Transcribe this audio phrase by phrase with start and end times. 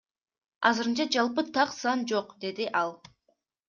[0.69, 2.95] Азырынча жалпы так сан жок,— деди ал.